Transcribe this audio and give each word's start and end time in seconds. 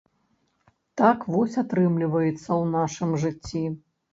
Так 1.01 1.27
вось 1.35 1.59
атрымліваецца 1.63 2.41
ў 2.61 2.63
нашым 2.75 3.09
жыцці. 3.27 3.65